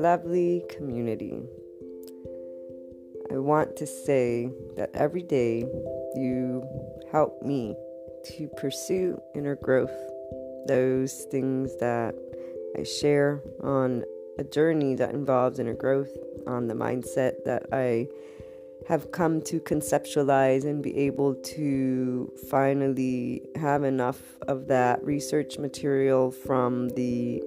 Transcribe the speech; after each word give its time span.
Lovely 0.00 0.64
community, 0.70 1.42
I 3.30 3.36
want 3.36 3.76
to 3.76 3.86
say 3.86 4.50
that 4.76 4.90
every 4.94 5.22
day 5.22 5.60
you 6.14 6.64
help 7.12 7.42
me 7.42 7.76
to 8.24 8.48
pursue 8.56 9.20
inner 9.34 9.56
growth, 9.56 9.92
those 10.66 11.26
things 11.30 11.76
that 11.80 12.14
I 12.78 12.84
share 12.84 13.42
on 13.62 14.04
a 14.38 14.44
journey 14.44 14.94
that 14.94 15.12
involves 15.12 15.58
inner 15.58 15.74
growth, 15.74 16.16
on 16.46 16.66
the 16.66 16.74
mindset 16.74 17.44
that 17.44 17.66
I 17.70 18.08
have 18.88 19.12
come 19.12 19.42
to 19.42 19.60
conceptualize 19.60 20.64
and 20.64 20.82
be 20.82 20.96
able 20.96 21.34
to 21.34 22.32
finally 22.48 23.42
have 23.56 23.84
enough 23.84 24.38
of 24.48 24.68
that 24.68 25.04
research 25.04 25.58
material 25.58 26.30
from 26.30 26.88
the 26.90 27.42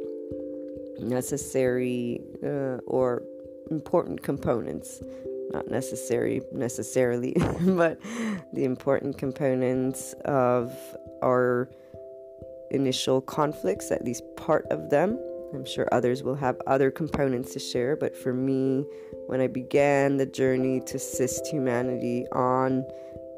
necessary 1.00 2.22
uh, 2.44 2.78
or 2.86 3.24
important 3.72 4.22
components 4.22 5.02
not 5.52 5.70
necessary 5.70 6.42
necessarily, 6.52 7.34
but 7.62 8.00
the 8.54 8.64
important 8.64 9.18
components 9.18 10.14
of 10.26 10.76
our 11.24 11.70
initial 12.72 13.22
conflicts, 13.22 13.92
at 13.92 14.04
least 14.04 14.24
part 14.36 14.66
of 14.72 14.90
them. 14.90 15.20
I'm 15.54 15.66
sure 15.66 15.88
others 15.92 16.24
will 16.24 16.36
have 16.36 16.59
other 16.66 16.90
components 16.90 17.54
to 17.54 17.59
share, 17.59 17.96
but 17.96 18.18
for 18.18 18.34
me, 18.34 18.86
when 19.28 19.40
I 19.40 19.48
began 19.48 20.18
the 20.18 20.25
journey 20.25 20.81
to 20.88 20.96
assist 20.96 21.46
humanity 21.48 22.25
on 22.31 22.84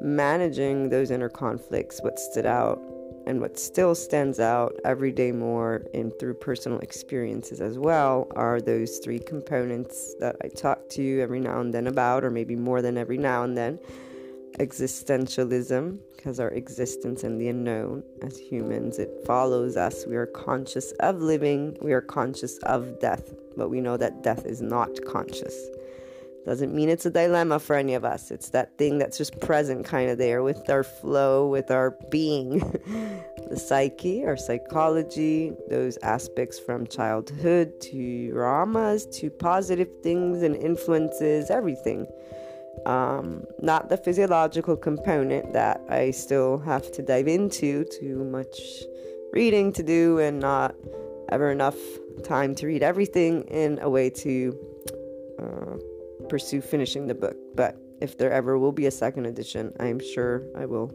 managing 0.00 0.88
those 0.88 1.10
inner 1.10 1.28
conflicts, 1.28 2.00
what 2.00 2.18
stood 2.18 2.46
out 2.46 2.80
and 3.26 3.40
what 3.40 3.58
still 3.58 3.94
stands 3.94 4.38
out 4.38 4.76
every 4.84 5.10
day 5.10 5.32
more 5.32 5.82
and 5.92 6.12
through 6.18 6.34
personal 6.34 6.78
experiences 6.78 7.60
as 7.60 7.76
well 7.76 8.28
are 8.36 8.60
those 8.60 8.98
three 8.98 9.18
components 9.18 10.14
that 10.20 10.36
I 10.42 10.48
talk 10.48 10.88
to 10.90 11.02
you 11.02 11.20
every 11.20 11.40
now 11.40 11.60
and 11.60 11.74
then 11.74 11.88
about, 11.88 12.24
or 12.24 12.30
maybe 12.30 12.54
more 12.54 12.80
than 12.82 12.96
every 12.96 13.18
now 13.18 13.42
and 13.42 13.56
then. 13.56 13.80
Existentialism, 14.60 15.98
because 16.16 16.38
our 16.38 16.50
existence 16.50 17.24
in 17.24 17.36
the 17.36 17.48
unknown 17.48 18.02
as 18.22 18.38
humans, 18.38 18.98
it 18.98 19.10
follows 19.26 19.76
us. 19.76 20.06
We 20.06 20.16
are 20.16 20.26
conscious 20.26 20.92
of 21.00 21.20
living, 21.20 21.76
we 21.82 21.92
are 21.92 22.00
conscious 22.00 22.58
of 22.58 23.00
death, 23.00 23.34
but 23.56 23.68
we 23.70 23.80
know 23.80 23.96
that 23.96 24.22
death 24.22 24.46
is 24.46 24.62
not 24.62 24.90
conscious. 25.04 25.68
Doesn't 26.46 26.72
mean 26.72 26.88
it's 26.88 27.04
a 27.04 27.10
dilemma 27.10 27.58
for 27.58 27.74
any 27.74 27.94
of 27.94 28.04
us. 28.04 28.30
It's 28.30 28.50
that 28.50 28.78
thing 28.78 28.98
that's 28.98 29.18
just 29.18 29.40
present 29.40 29.84
kind 29.84 30.08
of 30.08 30.16
there 30.16 30.44
with 30.44 30.70
our 30.70 30.84
flow, 30.84 31.48
with 31.48 31.72
our 31.72 31.98
being. 32.08 32.60
the 33.50 33.58
psyche, 33.58 34.24
our 34.24 34.36
psychology, 34.36 35.52
those 35.68 35.98
aspects 36.04 36.60
from 36.60 36.86
childhood 36.86 37.80
to 37.80 38.30
traumas 38.32 39.12
to 39.18 39.28
positive 39.28 39.88
things 40.04 40.42
and 40.42 40.54
influences, 40.54 41.50
everything. 41.50 42.06
Um, 42.86 43.42
not 43.60 43.88
the 43.88 43.96
physiological 43.96 44.76
component 44.76 45.52
that 45.52 45.80
I 45.88 46.12
still 46.12 46.58
have 46.58 46.92
to 46.92 47.02
dive 47.02 47.26
into, 47.26 47.84
too 47.84 48.22
much 48.22 48.60
reading 49.32 49.72
to 49.72 49.82
do, 49.82 50.20
and 50.20 50.38
not 50.38 50.76
ever 51.30 51.50
enough 51.50 51.76
time 52.22 52.54
to 52.54 52.68
read 52.68 52.84
everything 52.84 53.42
in 53.48 53.80
a 53.82 53.90
way 53.90 54.10
to. 54.10 54.56
Uh, 55.40 55.76
pursue 56.28 56.60
finishing 56.60 57.06
the 57.06 57.14
book. 57.14 57.36
But 57.54 57.76
if 58.00 58.18
there 58.18 58.32
ever 58.32 58.58
will 58.58 58.72
be 58.72 58.86
a 58.86 58.90
second 58.90 59.26
edition, 59.26 59.72
I'm 59.80 60.00
sure 60.00 60.42
I 60.56 60.66
will 60.66 60.92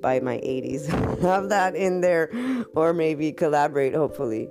buy 0.00 0.20
my 0.20 0.36
80s, 0.38 0.86
have 1.22 1.48
that 1.56 1.74
in 1.74 2.00
there, 2.02 2.30
or 2.74 2.92
maybe 2.92 3.32
collaborate, 3.32 3.94
hopefully. 3.94 4.48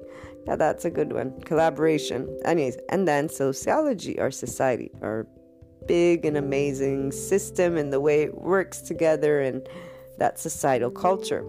Yeah, 0.48 0.56
that's 0.56 0.84
a 0.84 0.90
good 0.90 1.14
one. 1.14 1.40
Collaboration. 1.42 2.28
Anyways, 2.44 2.78
and 2.90 3.08
then 3.08 3.30
sociology, 3.30 4.20
our 4.20 4.32
society, 4.32 4.92
our 5.02 5.28
big 5.88 6.26
and 6.26 6.38
amazing 6.38 7.12
system 7.12 7.78
and 7.78 7.94
the 7.94 8.00
way 8.00 8.24
it 8.24 8.36
works 8.36 8.82
together 8.82 9.42
and 9.42 9.68
that 10.18 10.40
societal 10.40 10.92
culture. 10.92 11.46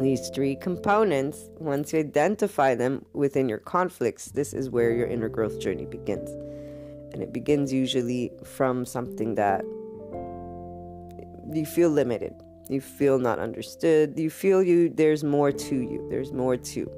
These 0.00 0.28
three 0.34 0.56
components, 0.56 1.50
once 1.58 1.92
you 1.92 2.00
identify 2.00 2.74
them 2.74 3.04
within 3.12 3.48
your 3.48 3.58
conflicts, 3.58 4.26
this 4.26 4.52
is 4.52 4.68
where 4.68 4.92
your 4.92 5.06
inner 5.06 5.28
growth 5.28 5.58
journey 5.58 5.86
begins. 5.86 6.30
And 7.16 7.22
it 7.22 7.32
begins 7.32 7.72
usually 7.72 8.30
from 8.44 8.84
something 8.84 9.36
that 9.36 9.64
you 11.50 11.64
feel 11.64 11.88
limited. 11.88 12.34
You 12.68 12.82
feel 12.82 13.18
not 13.18 13.38
understood. 13.38 14.18
You 14.18 14.28
feel 14.28 14.62
you 14.62 14.90
there's 14.90 15.24
more 15.24 15.50
to 15.50 15.76
you. 15.76 16.06
There's 16.10 16.34
more 16.34 16.58
to. 16.58 16.90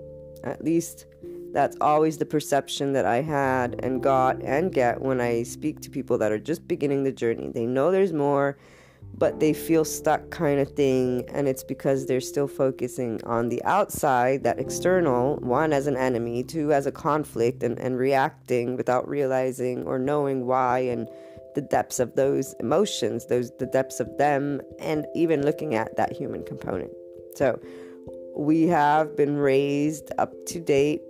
At 0.42 0.64
least 0.64 1.06
that's 1.52 1.76
always 1.80 2.18
the 2.18 2.26
perception 2.26 2.94
that 2.94 3.06
I 3.06 3.22
had 3.22 3.76
and 3.78 4.02
got 4.02 4.42
and 4.42 4.74
get 4.74 5.00
when 5.00 5.20
I 5.20 5.44
speak 5.44 5.78
to 5.82 5.88
people 5.88 6.18
that 6.18 6.32
are 6.32 6.38
just 6.40 6.66
beginning 6.66 7.04
the 7.04 7.12
journey. 7.12 7.52
They 7.54 7.64
know 7.64 7.92
there's 7.92 8.12
more 8.12 8.58
but 9.16 9.40
they 9.40 9.52
feel 9.52 9.84
stuck 9.84 10.30
kind 10.30 10.60
of 10.60 10.70
thing 10.72 11.24
and 11.28 11.48
it's 11.48 11.64
because 11.64 12.06
they're 12.06 12.20
still 12.20 12.46
focusing 12.46 13.22
on 13.24 13.48
the 13.48 13.62
outside 13.64 14.44
that 14.44 14.58
external 14.58 15.36
one 15.36 15.72
as 15.72 15.86
an 15.86 15.96
enemy 15.96 16.42
two 16.42 16.72
as 16.72 16.86
a 16.86 16.92
conflict 16.92 17.62
and, 17.62 17.78
and 17.78 17.98
reacting 17.98 18.76
without 18.76 19.08
realizing 19.08 19.84
or 19.84 19.98
knowing 19.98 20.46
why 20.46 20.78
and 20.78 21.08
the 21.54 21.60
depths 21.62 21.98
of 21.98 22.14
those 22.14 22.54
emotions 22.60 23.26
those 23.26 23.50
the 23.58 23.66
depths 23.66 23.98
of 24.00 24.18
them 24.18 24.60
and 24.78 25.06
even 25.14 25.44
looking 25.44 25.74
at 25.74 25.96
that 25.96 26.12
human 26.12 26.44
component. 26.44 26.90
So 27.34 27.60
we 28.36 28.68
have 28.68 29.16
been 29.16 29.36
raised 29.36 30.12
up 30.18 30.32
to 30.46 30.60
date 30.60 31.02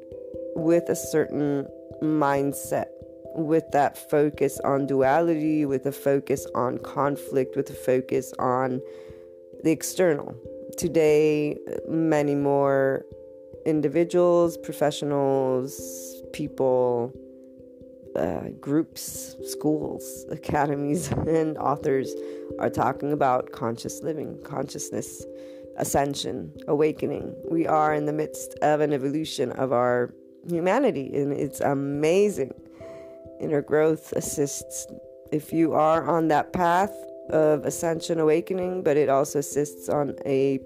with 0.57 0.89
a 0.89 0.97
certain 0.97 1.67
mindset, 2.03 2.87
with 3.47 3.71
that 3.73 3.97
focus 4.11 4.61
on 4.65 4.87
duality, 4.87 5.65
with 5.65 5.87
a 5.87 5.93
focus 5.93 6.47
on 6.55 6.79
conflict, 6.79 7.57
with 7.57 7.71
a 7.71 7.75
focus 7.75 8.33
on 8.39 8.81
the 9.63 9.71
external. 9.71 10.35
Today, 10.77 11.57
many 11.89 12.35
more 12.35 13.05
individuals, 13.67 14.57
professionals, 14.59 16.23
people, 16.33 17.13
uh, 18.17 18.49
groups, 18.61 19.37
schools, 19.45 20.25
academies, 20.31 21.11
and 21.27 21.57
authors 21.59 22.15
are 22.59 22.71
talking 22.71 23.13
about 23.13 23.53
conscious 23.53 24.03
living, 24.03 24.39
consciousness, 24.45 25.25
ascension, 25.77 26.53
awakening. 26.67 27.35
We 27.51 27.67
are 27.67 27.95
in 27.95 28.07
the 28.07 28.13
midst 28.13 28.55
of 28.63 28.81
an 28.81 28.93
evolution 28.93 29.53
of 29.53 29.73
our 29.73 30.13
humanity, 30.49 31.11
and 31.15 31.33
it's 31.33 31.61
amazing. 31.61 32.53
Inner 33.41 33.63
growth 33.63 34.13
assists 34.13 34.87
if 35.31 35.53
you 35.53 35.75
are 35.75 36.09
on 36.09 36.29
that 36.29 36.53
path 36.53 36.95
of 37.31 37.65
ascension, 37.65 38.19
awakening, 38.19 38.83
but 38.83 38.97
it 38.97 39.09
also 39.09 39.41
assists 39.41 39.89
on 39.89 40.17
a 40.25 40.61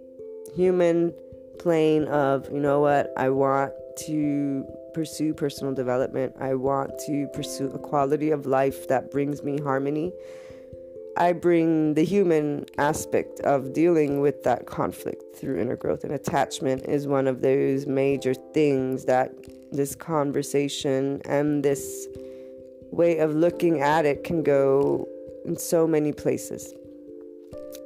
human 0.54 1.12
plane 1.58 2.04
of, 2.04 2.48
you 2.52 2.60
know 2.60 2.80
what, 2.80 3.12
I 3.16 3.30
want 3.30 3.72
to 4.06 4.64
pursue 4.94 5.34
personal 5.34 5.74
development. 5.74 6.34
I 6.38 6.54
want 6.54 6.98
to 7.06 7.26
pursue 7.34 7.70
a 7.70 7.78
quality 7.78 8.30
of 8.30 8.46
life 8.46 8.88
that 8.88 9.10
brings 9.10 9.42
me 9.42 9.58
harmony. 9.58 10.12
I 11.16 11.32
bring 11.32 11.94
the 11.94 12.04
human 12.04 12.64
aspect 12.78 13.40
of 13.40 13.72
dealing 13.72 14.20
with 14.20 14.44
that 14.44 14.66
conflict 14.66 15.36
through 15.36 15.58
inner 15.60 15.76
growth, 15.76 16.04
and 16.04 16.12
attachment 16.12 16.86
is 16.86 17.06
one 17.06 17.26
of 17.26 17.42
those 17.42 17.86
major 17.86 18.32
things 18.32 19.04
that 19.04 19.32
this 19.72 19.94
conversation 19.94 21.20
and 21.26 21.62
this 21.62 22.06
way 22.92 23.18
of 23.18 23.34
looking 23.34 23.80
at 23.80 24.04
it 24.04 24.22
can 24.22 24.42
go 24.42 25.08
in 25.44 25.56
so 25.56 25.86
many 25.86 26.12
places. 26.12 26.72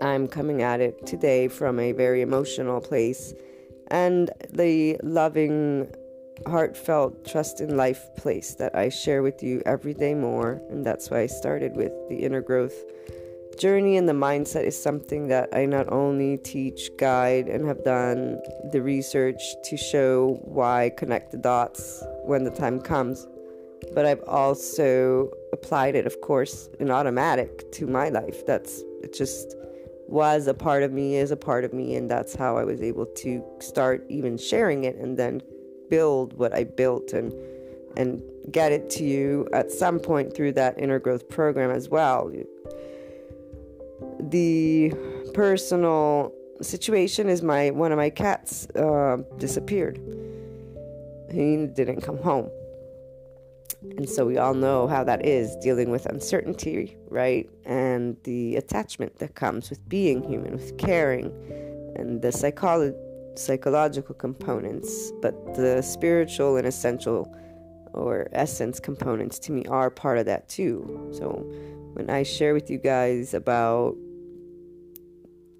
I'm 0.02 0.28
coming 0.28 0.62
at 0.62 0.80
it 0.80 1.06
today 1.06 1.48
from 1.48 1.78
a 1.78 1.92
very 1.92 2.20
emotional 2.20 2.80
place 2.80 3.32
and 3.90 4.30
the 4.50 4.98
loving 5.02 5.88
heartfelt 6.46 7.24
trust 7.24 7.60
in 7.60 7.76
life 7.76 8.14
place 8.16 8.54
that 8.56 8.74
I 8.74 8.88
share 8.88 9.22
with 9.22 9.42
you 9.42 9.62
every 9.64 9.94
day 9.94 10.14
more. 10.14 10.60
And 10.70 10.84
that's 10.84 11.10
why 11.10 11.20
I 11.20 11.26
started 11.26 11.76
with 11.76 11.92
the 12.08 12.16
inner 12.16 12.42
growth 12.42 12.74
journey. 13.58 13.96
And 13.96 14.08
the 14.08 14.12
mindset 14.12 14.64
is 14.64 14.80
something 14.80 15.28
that 15.28 15.48
I 15.54 15.64
not 15.64 15.90
only 15.90 16.36
teach, 16.36 16.90
guide, 16.98 17.48
and 17.48 17.66
have 17.66 17.84
done 17.84 18.40
the 18.72 18.82
research 18.82 19.40
to 19.64 19.76
show 19.76 20.40
why 20.42 20.90
connect 20.96 21.30
the 21.30 21.38
dots 21.38 22.02
when 22.24 22.44
the 22.44 22.50
time 22.50 22.80
comes, 22.80 23.26
but 23.94 24.06
I've 24.06 24.22
also 24.26 25.30
applied 25.52 25.94
it, 25.94 26.06
of 26.06 26.20
course, 26.20 26.68
in 26.80 26.90
automatic 26.90 27.70
to 27.72 27.86
my 27.86 28.08
life. 28.08 28.44
That's 28.46 28.82
it 29.02 29.14
just 29.14 29.56
was 30.08 30.46
a 30.46 30.54
part 30.54 30.82
of 30.82 30.92
me, 30.92 31.16
is 31.16 31.30
a 31.30 31.36
part 31.36 31.64
of 31.64 31.72
me, 31.72 31.96
and 31.96 32.10
that's 32.10 32.34
how 32.34 32.56
I 32.56 32.64
was 32.64 32.80
able 32.80 33.06
to 33.06 33.44
start 33.60 34.04
even 34.08 34.38
sharing 34.38 34.84
it 34.84 34.96
and 34.96 35.16
then 35.16 35.42
build 35.88 36.32
what 36.34 36.54
I 36.54 36.64
built 36.64 37.12
and 37.12 37.32
and 37.96 38.22
get 38.50 38.72
it 38.72 38.90
to 38.90 39.04
you 39.04 39.48
at 39.52 39.70
some 39.70 39.98
point 39.98 40.34
through 40.34 40.52
that 40.52 40.78
inner 40.78 40.98
growth 40.98 41.28
program 41.28 41.70
as 41.70 41.88
well. 41.88 42.30
The 44.20 44.92
personal 45.32 46.32
situation 46.60 47.28
is 47.28 47.42
my 47.42 47.70
one 47.70 47.92
of 47.92 47.98
my 47.98 48.10
cats 48.10 48.66
uh, 48.76 49.18
disappeared. 49.38 49.98
He 51.30 51.66
didn't 51.66 52.02
come 52.02 52.18
home. 52.18 52.50
And 53.96 54.08
so 54.08 54.26
we 54.26 54.36
all 54.36 54.54
know 54.54 54.86
how 54.86 55.04
that 55.04 55.24
is 55.24 55.56
dealing 55.56 55.90
with 55.90 56.06
uncertainty, 56.06 56.96
right? 57.08 57.48
And 57.64 58.16
the 58.24 58.56
attachment 58.56 59.18
that 59.18 59.34
comes 59.34 59.70
with 59.70 59.86
being 59.88 60.22
human, 60.22 60.52
with 60.52 60.76
caring, 60.78 61.26
and 61.96 62.22
the 62.22 62.32
psychology 62.32 62.96
psychological 63.38 64.14
components, 64.14 65.12
but 65.20 65.54
the 65.54 65.82
spiritual 65.82 66.56
and 66.56 66.66
essential 66.66 67.30
or 67.92 68.28
essence 68.32 68.80
components 68.80 69.38
to 69.38 69.52
me 69.52 69.64
are 69.66 69.90
part 69.90 70.18
of 70.18 70.26
that 70.26 70.48
too. 70.48 71.10
So 71.12 71.44
when 71.92 72.10
I 72.10 72.22
share 72.22 72.54
with 72.54 72.70
you 72.70 72.78
guys 72.78 73.34
about 73.34 73.96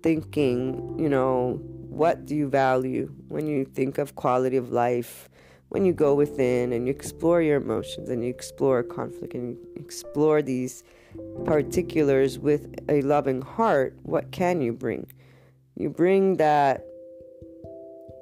thinking, 0.03 0.99
you 0.99 1.09
know, 1.09 1.61
what 1.89 2.27
do 2.27 2.37
you 2.37 2.49
value 2.49 3.13
when 3.29 3.47
you 3.47 3.65
think 3.65 3.99
of 3.99 4.17
quality 4.17 4.57
of 4.57 4.71
life? 4.71 5.29
When 5.69 5.85
you 5.85 5.93
go 5.93 6.15
within 6.15 6.73
and 6.73 6.87
you 6.87 6.93
explore 6.93 7.43
your 7.43 7.57
emotions 7.57 8.09
and 8.09 8.23
you 8.23 8.31
explore 8.31 8.83
conflict 8.83 9.35
and 9.35 9.57
you 9.57 9.59
explore 9.77 10.41
these 10.41 10.85
particulars 11.45 12.39
with 12.39 12.75
a 12.89 13.03
loving 13.03 13.43
heart, 13.43 13.97
what 14.03 14.31
can 14.31 14.61
you 14.61 14.73
bring? 14.73 15.07
You 15.75 15.91
bring 15.91 16.37
that 16.37 16.85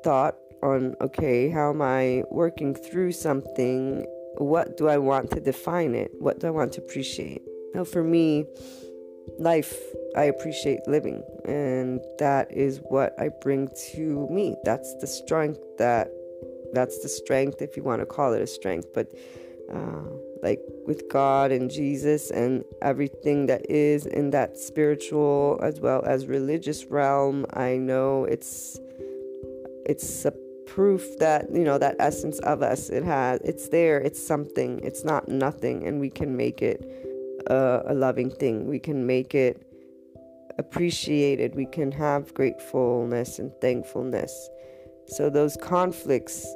thought 0.03 0.37
on 0.63 0.95
okay, 1.01 1.51
how 1.51 1.71
am 1.71 1.83
I 1.83 2.25
working 2.31 2.75
through 2.75 3.13
something? 3.13 4.07
What 4.39 4.77
do 4.77 4.89
I 4.89 4.99
want 4.99 5.31
to 5.33 5.41
define 5.41 5.95
it? 5.95 6.11
What 6.19 6.41
do 6.41 6.47
I 6.47 6.51
want 6.51 6.73
to 6.73 6.81
appreciate? 6.81 7.43
Now, 7.75 7.85
for 7.85 8.03
me, 8.03 8.47
life, 9.39 9.77
I 10.17 10.25
appreciate 10.25 10.81
living, 10.87 11.23
and 11.45 12.01
that 12.19 12.53
is 12.53 12.81
what 12.89 13.15
I 13.19 13.31
bring 13.41 13.69
to 13.93 14.29
me. 14.31 14.57
That's 14.65 14.95
the 15.01 15.07
strength 15.07 15.61
that, 15.79 16.09
that's 16.75 17.01
the 17.01 17.09
strength, 17.09 17.63
if 17.63 17.77
you 17.77 17.83
want 17.83 18.01
to 18.01 18.07
call 18.07 18.33
it 18.33 18.43
a 18.43 18.47
strength, 18.47 18.89
but 18.95 19.13
uh, 19.73 20.03
like 20.43 20.61
with 20.87 21.09
God 21.09 21.51
and 21.53 21.71
Jesus 21.71 22.31
and 22.31 22.65
everything 22.83 23.47
that 23.47 23.71
is 23.71 24.07
in 24.07 24.31
that 24.31 24.59
spiritual 24.59 25.59
as 25.63 25.81
well 25.81 26.05
as 26.05 26.27
religious 26.27 26.85
realm, 26.87 27.47
I 27.55 27.77
know 27.77 28.25
it's 28.25 28.79
it's 29.87 30.25
a 30.25 30.33
proof 30.67 31.19
that 31.19 31.51
you 31.53 31.65
know 31.65 31.79
that 31.79 31.97
essence 31.99 32.39
of 32.41 32.63
us 32.63 32.89
it 32.89 33.05
has 33.05 33.39
it's 33.43 33.69
there 33.69 34.01
it's 34.01 34.27
something 34.27 34.81
it's 34.83 35.05
not 35.05 35.29
nothing 35.29 35.87
and 35.87 36.01
we 36.01 36.09
can 36.09 36.37
make 36.37 36.63
it 36.63 36.83
uh, 37.49 37.83
a 37.87 37.95
loving 37.95 38.31
thing. 38.31 38.67
We 38.67 38.79
can 38.79 39.07
make 39.07 39.35
it 39.35 39.67
appreciated. 40.59 41.55
We 41.55 41.67
can 41.67 41.93
have 41.93 42.33
gratefulness 42.35 43.39
and 43.39 43.53
thankfulness. 43.61 44.49
So 45.07 45.29
those 45.29 45.57
conflicts 45.57 46.47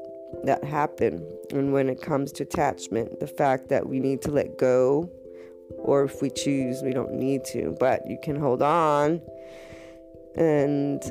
that 0.45 0.63
happen 0.65 1.27
and 1.51 1.73
when 1.73 1.89
it 1.89 2.01
comes 2.01 2.33
to 2.33 2.43
attachment 2.43 3.21
the 3.21 3.27
fact 3.27 3.69
that 3.69 3.89
we 3.89 3.99
need 3.99 4.21
to 4.21 4.31
let 4.31 4.59
go 4.59 5.11
or 5.79 6.05
if 6.05 6.21
we 6.23 6.31
choose 6.31 6.83
we 6.83 6.93
don't 6.93 7.13
need 7.13 7.45
to 7.45 7.77
but 7.81 8.01
you 8.07 8.19
can 8.23 8.37
hold 8.37 8.63
on 8.63 9.21
and 10.37 11.03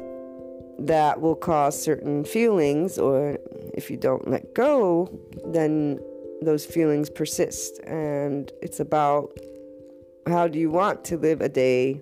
that 0.79 1.21
will 1.21 1.35
cause 1.35 1.81
certain 1.81 2.23
feelings, 2.23 2.97
or 2.97 3.37
if 3.73 3.89
you 3.89 3.97
don't 3.97 4.27
let 4.27 4.53
go, 4.53 5.09
then 5.45 5.99
those 6.41 6.65
feelings 6.65 7.09
persist. 7.09 7.79
And 7.83 8.51
it's 8.61 8.79
about 8.79 9.37
how 10.27 10.47
do 10.47 10.59
you 10.59 10.69
want 10.69 11.03
to 11.05 11.17
live 11.17 11.41
a 11.41 11.49
day 11.49 11.99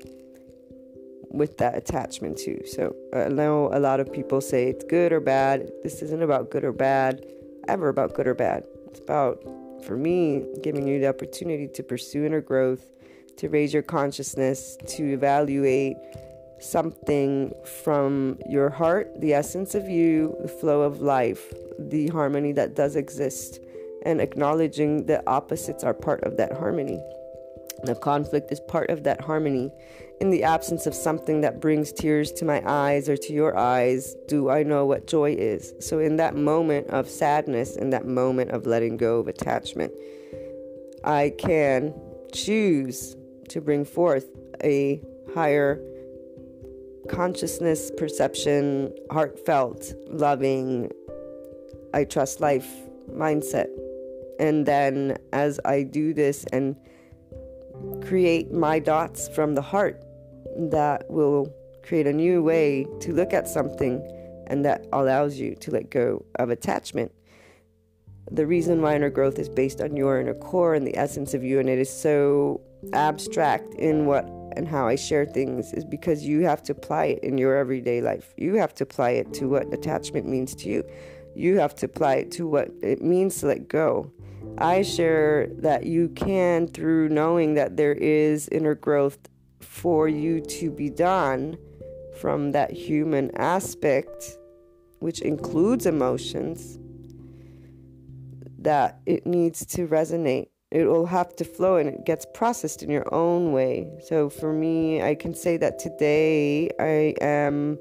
with 1.30 1.58
that 1.58 1.78
attachment 1.78 2.38
too. 2.38 2.62
So 2.66 2.96
uh, 3.14 3.24
I 3.24 3.28
know 3.30 3.70
a 3.74 3.80
lot 3.80 4.00
of 4.00 4.12
people 4.12 4.42
say 4.42 4.68
it's 4.70 4.84
good 4.84 5.12
or 5.12 5.20
bad. 5.20 5.72
This 5.84 6.02
isn't 6.02 6.22
about 6.22 6.52
good 6.52 6.64
or 6.64 6.74
bad, 6.74 7.26
ever 7.68 7.90
about 7.90 8.14
good 8.14 8.28
or 8.28 8.36
bad. 8.36 8.64
It's 8.88 9.00
about, 9.00 9.44
for 9.86 9.98
me, 9.98 10.46
giving 10.62 10.88
you 10.88 11.00
the 11.00 11.08
opportunity 11.08 11.68
to 11.68 11.84
pursue 11.84 12.26
inner 12.26 12.42
growth, 12.42 12.92
to 13.38 13.50
raise 13.50 13.74
your 13.74 13.84
consciousness, 13.84 14.78
to 14.88 15.14
evaluate 15.14 15.98
something 16.60 17.54
from 17.84 18.40
your 18.48 18.70
heart, 18.70 19.10
the 19.20 19.34
essence 19.34 19.76
of 19.76 19.90
you, 19.90 20.36
the 20.42 20.48
flow 20.48 20.82
of 20.82 21.02
life, 21.02 21.54
the 21.78 22.08
harmony 22.08 22.54
that 22.54 22.76
does 22.76 22.96
exist, 22.96 23.60
and 24.06 24.22
acknowledging 24.22 25.06
that 25.08 25.24
opposites 25.28 25.84
are 25.84 25.94
part 25.94 26.24
of 26.24 26.38
that 26.38 26.54
harmony. 26.54 27.04
The 27.84 27.96
conflict 27.96 28.52
is 28.52 28.60
part 28.62 28.90
of 28.90 29.04
that 29.04 29.22
harmony. 29.22 29.72
In 30.22 30.30
the 30.30 30.44
absence 30.44 30.88
of 30.88 30.94
something 30.94 31.42
that 31.42 31.60
brings 31.60 31.92
tears 31.92 32.32
to 32.34 32.46
my 32.46 32.64
eyes 32.66 33.10
or 33.10 33.18
to 33.18 33.34
your 33.34 33.58
eyes, 33.58 34.16
do 34.28 34.50
I 34.50 34.64
know 34.64 34.86
what 34.86 35.08
joy 35.08 35.34
is? 35.34 35.74
So, 35.80 36.00
in 36.00 36.16
that 36.18 36.36
moment 36.36 36.88
of 36.88 37.10
sadness, 37.10 37.76
in 37.76 37.90
that 37.90 38.06
moment 38.06 38.52
of 38.52 38.66
letting 38.66 38.96
go 38.96 39.20
of 39.20 39.28
attachment, 39.28 39.92
I 41.04 41.34
can 41.38 41.94
choose 42.32 43.16
to 43.50 43.60
bring 43.60 43.84
forth 43.84 44.28
a 44.64 45.02
higher 45.34 45.82
consciousness, 47.10 47.92
perception, 47.98 48.94
heartfelt, 49.12 49.94
loving, 50.08 50.92
I 51.94 52.04
trust 52.04 52.40
life 52.40 52.68
mindset. 53.10 53.68
And 54.40 54.66
then 54.66 55.18
as 55.32 55.60
I 55.66 55.84
do 55.84 56.14
this 56.14 56.46
and 56.52 56.76
create 58.02 58.52
my 58.52 58.80
dots 58.80 59.30
from 59.30 59.56
the 59.56 59.62
heart, 59.62 60.04
that 60.56 61.10
will 61.10 61.54
create 61.84 62.08
a 62.08 62.14
new 62.14 62.42
way 62.42 62.86
to 63.00 63.14
look 63.14 63.34
at 63.34 63.48
something 63.48 64.02
and 64.48 64.66
that 64.66 64.86
allows 64.94 65.40
you 65.40 65.56
to 65.56 65.72
let 65.72 65.90
go 65.90 66.26
of 66.36 66.50
attachment. 66.50 67.12
The 68.32 68.48
reason 68.48 68.82
why 68.82 68.96
inner 68.96 69.10
growth 69.10 69.38
is 69.38 69.50
based 69.50 69.82
on 69.82 69.96
your 69.96 70.20
inner 70.20 70.34
core 70.34 70.74
and 70.74 70.86
the 70.86 70.98
essence 70.98 71.34
of 71.34 71.44
you, 71.44 71.60
and 71.60 71.70
it 71.70 71.78
is 71.78 71.92
so 71.92 72.62
abstract 72.94 73.74
in 73.76 74.06
what 74.06 74.26
and 74.56 74.68
how 74.68 74.88
I 74.88 74.96
share 74.96 75.26
things, 75.26 75.74
is 75.74 75.84
because 75.84 76.24
you 76.24 76.42
have 76.42 76.64
to 76.64 76.72
apply 76.72 77.06
it 77.06 77.24
in 77.24 77.38
your 77.38 77.56
everyday 77.56 78.02
life. 78.02 78.34
You 78.38 78.56
have 78.56 78.74
to 78.76 78.84
apply 78.84 79.12
it 79.12 79.34
to 79.36 79.48
what 79.50 79.72
attachment 79.74 80.28
means 80.28 80.56
to 80.56 80.70
you. 80.70 80.84
You 81.36 81.60
have 81.60 81.76
to 81.76 81.86
apply 81.86 82.16
it 82.16 82.32
to 82.32 82.48
what 82.48 82.70
it 82.82 83.02
means 83.02 83.40
to 83.40 83.48
let 83.48 83.68
go. 83.68 84.12
I 84.58 84.84
share 84.84 85.48
that 85.58 85.86
you 85.86 86.10
can, 86.10 86.68
through 86.68 87.10
knowing 87.10 87.56
that 87.56 87.76
there 87.78 87.94
is 87.94 88.48
inner 88.50 88.76
growth 88.76 89.20
for 89.76 90.08
you 90.08 90.40
to 90.40 90.72
be 90.72 90.90
done 90.90 91.58
from 92.20 92.54
that 92.54 92.72
human 92.72 93.30
aspect, 93.36 94.38
which 95.00 95.20
includes 95.20 95.86
emotions, 95.86 96.80
that 98.58 99.00
it 99.06 99.28
needs 99.28 99.66
to 99.66 99.86
resonate. 99.88 100.48
It 100.72 100.86
will 100.86 101.06
have 101.06 101.36
to 101.36 101.44
flow 101.44 101.76
and 101.76 101.90
it 101.90 102.06
gets 102.06 102.26
processed 102.34 102.84
in 102.84 102.90
your 102.90 103.14
own 103.14 103.52
way. 103.52 103.88
So 104.06 104.30
for 104.30 104.54
me, 104.54 105.02
I 105.02 105.14
can 105.14 105.36
say 105.36 105.58
that 105.58 105.78
today 105.78 106.70
I 106.80 107.14
am 107.22 107.78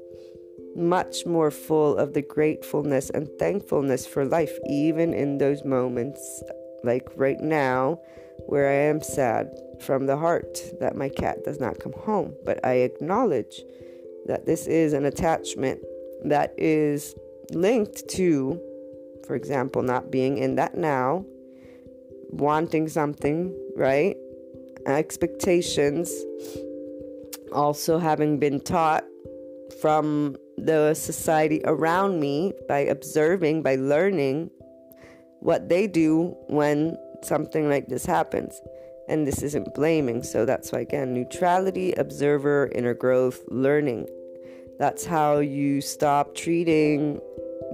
much 0.75 1.25
more 1.25 1.49
full 1.49 1.97
of 1.97 2.13
the 2.13 2.21
gratefulness 2.21 3.09
and 3.09 3.29
thankfulness 3.39 4.05
for 4.05 4.25
life, 4.25 4.57
even 4.69 5.13
in 5.13 5.37
those 5.37 5.63
moments, 5.63 6.43
like 6.83 7.07
right 7.15 7.39
now, 7.39 7.99
where 8.47 8.69
I 8.69 8.89
am 8.89 9.01
sad 9.01 9.49
from 9.81 10.05
the 10.05 10.17
heart 10.17 10.59
that 10.79 10.95
my 10.95 11.09
cat 11.09 11.43
does 11.43 11.59
not 11.59 11.79
come 11.79 11.93
home. 11.93 12.33
But 12.45 12.63
I 12.65 12.73
acknowledge 12.75 13.61
that 14.25 14.45
this 14.45 14.67
is 14.67 14.93
an 14.93 15.05
attachment 15.05 15.81
that 16.23 16.53
is 16.57 17.15
linked 17.51 18.07
to, 18.09 18.59
for 19.27 19.35
example, 19.35 19.81
not 19.81 20.11
being 20.11 20.37
in 20.37 20.55
that 20.55 20.75
now, 20.75 21.25
wanting 22.29 22.87
something, 22.87 23.55
right? 23.75 24.15
Expectations, 24.87 26.11
also 27.51 27.97
having 27.97 28.39
been 28.39 28.59
taught 28.59 29.03
from 29.81 30.35
the 30.57 30.93
society 30.93 31.61
around 31.65 32.19
me 32.19 32.53
by 32.67 32.79
observing, 32.79 33.61
by 33.61 33.75
learning 33.75 34.49
what 35.39 35.69
they 35.69 35.85
do 35.87 36.35
when 36.47 36.97
something 37.23 37.69
like 37.69 37.87
this 37.87 38.05
happens. 38.05 38.59
And 39.07 39.27
this 39.27 39.41
isn't 39.43 39.73
blaming. 39.73 40.23
So 40.23 40.45
that's 40.45 40.71
why, 40.71 40.79
again, 40.79 41.13
neutrality, 41.13 41.93
observer, 41.93 42.71
inner 42.73 42.93
growth, 42.93 43.43
learning. 43.49 44.07
That's 44.79 45.05
how 45.05 45.39
you 45.39 45.81
stop 45.81 46.35
treating 46.35 47.19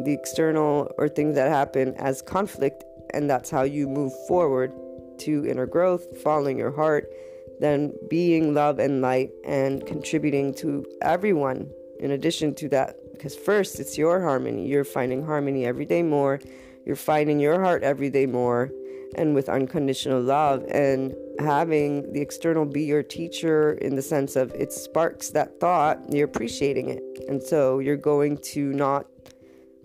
the 0.04 0.14
external 0.14 0.92
or 0.98 1.08
things 1.10 1.36
that 1.36 1.50
happen 1.50 1.96
as 1.96 2.22
conflict. 2.22 2.84
And 3.14 3.30
that's 3.30 3.50
how 3.50 3.64
you 3.64 3.88
move 3.88 4.14
forward 4.28 4.72
to 5.20 5.46
inner 5.46 5.66
growth, 5.66 6.22
following 6.22 6.58
your 6.58 6.72
heart, 6.72 7.12
then 7.60 7.94
being 8.10 8.54
love 8.54 8.80
and 8.80 9.02
light 9.02 9.32
and 9.46 9.86
contributing 9.86 10.54
to 10.56 10.86
everyone 11.02 11.70
in 12.00 12.12
addition 12.12 12.56
to 12.56 12.70
that. 12.70 12.98
Because 13.14 13.36
first, 13.36 13.80
it's 13.80 13.98
your 13.98 14.22
harmony. 14.22 14.68
You're 14.68 14.84
finding 14.84 15.24
harmony 15.26 15.66
every 15.66 15.86
day 15.86 16.02
more. 16.02 16.40
You're 16.86 16.96
finding 16.96 17.40
your 17.40 17.62
heart 17.62 17.84
every 17.84 18.10
day 18.10 18.26
more 18.26 18.72
and 19.16 19.36
with 19.36 19.50
unconditional 19.50 20.22
love 20.22 20.64
and 20.72 21.14
having 21.40 22.12
the 22.14 22.22
external 22.22 22.66
be 22.66 22.84
your 22.84 23.04
teacher 23.04 23.74
in 23.74 23.96
the 23.96 24.02
sense 24.02 24.36
of 24.36 24.54
it 24.54 24.72
sparks 24.72 25.30
that 25.30 25.60
thought, 25.60 26.00
you're 26.10 26.26
appreciating 26.26 26.90
it. 26.90 27.04
And 27.28 27.42
so 27.42 27.80
you're 27.80 27.98
going 27.98 28.38
to 28.54 28.72
not 28.74 29.06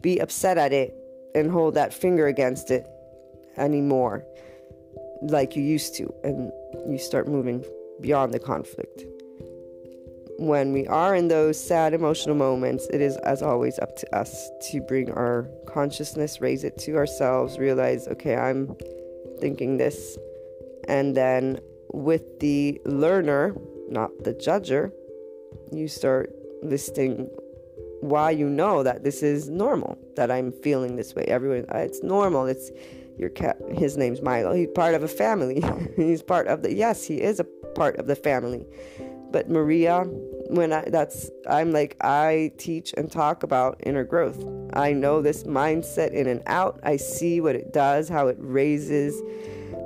be 0.00 0.18
upset 0.18 0.58
at 0.58 0.72
it 0.72 0.94
and 1.34 1.50
hold 1.50 1.74
that 1.74 1.92
finger 1.92 2.26
against 2.26 2.70
it 2.70 2.86
anymore 3.56 4.24
like 5.22 5.56
you 5.56 5.62
used 5.62 5.94
to. 5.96 6.12
And 6.24 6.52
you 6.88 6.98
start 6.98 7.28
moving 7.28 7.64
beyond 8.00 8.32
the 8.32 8.38
conflict. 8.38 9.04
When 10.38 10.74
we 10.74 10.86
are 10.86 11.14
in 11.14 11.28
those 11.28 11.58
sad 11.58 11.94
emotional 11.94 12.34
moments, 12.34 12.86
it 12.92 13.00
is, 13.00 13.16
as 13.18 13.42
always, 13.42 13.78
up 13.78 13.96
to 13.96 14.16
us 14.16 14.50
to 14.70 14.82
bring 14.82 15.10
our 15.10 15.48
consciousness, 15.66 16.42
raise 16.42 16.62
it 16.62 16.76
to 16.80 16.96
ourselves, 16.96 17.58
realize, 17.58 18.06
okay, 18.08 18.36
I'm 18.36 18.76
thinking 19.40 19.76
this. 19.76 20.18
And 20.88 21.16
then 21.16 21.60
with 21.92 22.40
the 22.40 22.80
learner, 22.84 23.54
not 23.88 24.10
the 24.24 24.34
judger, 24.34 24.92
you 25.72 25.88
start 25.88 26.32
listing 26.62 27.28
why 28.00 28.30
you 28.30 28.48
know 28.48 28.82
that 28.82 29.04
this 29.04 29.22
is 29.22 29.48
normal, 29.48 29.98
that 30.16 30.30
I'm 30.30 30.52
feeling 30.52 30.96
this 30.96 31.14
way. 31.14 31.24
Everyone, 31.24 31.66
uh, 31.74 31.78
it's 31.78 32.02
normal. 32.02 32.46
It's 32.46 32.70
your 33.18 33.30
cat. 33.30 33.56
His 33.72 33.96
name's 33.96 34.20
Milo. 34.22 34.52
He's 34.54 34.68
part 34.74 34.94
of 34.94 35.02
a 35.02 35.08
family. 35.08 35.62
He's 35.96 36.22
part 36.22 36.46
of 36.46 36.62
the. 36.62 36.74
Yes, 36.74 37.04
he 37.04 37.20
is 37.20 37.40
a 37.40 37.44
part 37.74 37.96
of 37.96 38.06
the 38.06 38.16
family. 38.16 38.64
But 39.30 39.50
Maria, 39.50 40.04
when 40.48 40.72
I 40.72 40.84
that's 40.88 41.30
I'm 41.48 41.72
like 41.72 41.96
I 42.00 42.52
teach 42.58 42.94
and 42.96 43.10
talk 43.10 43.42
about 43.42 43.80
inner 43.84 44.04
growth. 44.04 44.44
I 44.72 44.92
know 44.92 45.22
this 45.22 45.44
mindset 45.44 46.12
in 46.12 46.26
and 46.26 46.42
out. 46.46 46.80
I 46.82 46.96
see 46.96 47.40
what 47.40 47.56
it 47.56 47.72
does, 47.72 48.08
how 48.08 48.28
it 48.28 48.36
raises 48.38 49.20